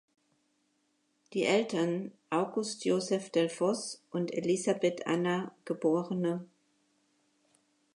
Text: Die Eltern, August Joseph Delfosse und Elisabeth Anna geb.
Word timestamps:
Die 1.33 1.43
Eltern, 1.43 2.11
August 2.31 2.85
Joseph 2.85 3.29
Delfosse 3.29 3.99
und 4.09 4.33
Elisabeth 4.33 5.05
Anna 5.05 5.51
geb. 5.63 5.83